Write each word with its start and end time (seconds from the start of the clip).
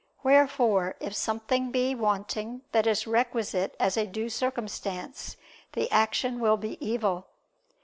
Wherefore 0.23 0.95
if 0.99 1.13
something 1.15 1.69
be 1.69 1.93
wanting 1.93 2.61
that 2.71 2.87
is 2.87 3.05
requisite 3.05 3.75
as 3.79 3.97
a 3.97 4.07
due 4.07 4.29
circumstance 4.29 5.37
the 5.73 5.91
action 5.91 6.39
will 6.39 6.57
be 6.57 6.83
evil. 6.83 7.27